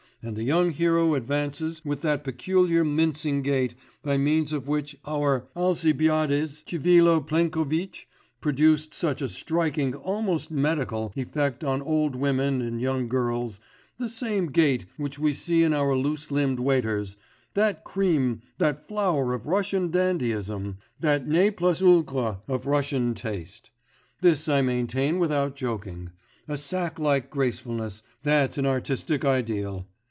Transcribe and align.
And 0.23 0.35
the 0.35 0.43
young 0.43 0.69
hero 0.69 1.15
advances 1.15 1.83
with 1.83 2.01
that 2.03 2.23
peculiar 2.23 2.85
mincing 2.85 3.41
gait 3.41 3.73
by 4.03 4.19
means 4.19 4.53
of 4.53 4.67
which 4.67 4.95
our 5.03 5.47
Alcibiades, 5.55 6.61
Tchivilo 6.61 7.21
Plenkovitch, 7.25 8.07
produced 8.39 8.93
such 8.93 9.23
a 9.23 9.27
striking, 9.27 9.95
almost 9.95 10.51
medical, 10.51 11.11
effect 11.15 11.63
on 11.63 11.81
old 11.81 12.15
women 12.15 12.61
and 12.61 12.79
young 12.79 13.07
girls, 13.07 13.59
the 13.97 14.07
same 14.07 14.51
gait 14.51 14.85
which 14.95 15.17
we 15.17 15.33
see 15.33 15.63
in 15.63 15.73
our 15.73 15.97
loose 15.97 16.29
limbed 16.29 16.59
waiters, 16.59 17.17
that 17.55 17.83
cream, 17.83 18.41
that 18.59 18.87
flower 18.87 19.33
of 19.33 19.47
Russian 19.47 19.89
dandyism, 19.89 20.77
that 20.99 21.27
ne 21.27 21.49
plus 21.49 21.81
ultra 21.81 22.41
of 22.47 22.67
Russian 22.67 23.15
taste. 23.15 23.71
This 24.21 24.47
I 24.47 24.61
maintain 24.61 25.17
without 25.17 25.55
joking; 25.55 26.11
a 26.47 26.59
sack 26.59 26.99
like 26.99 27.31
gracefulness, 27.31 28.03
that's 28.21 28.59
an 28.59 28.67
artistic 28.67 29.25
ideal. 29.25 29.87